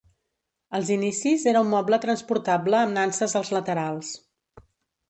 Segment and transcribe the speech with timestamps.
[0.77, 4.13] Als inicis era un moble transportable amb nanses als laterals.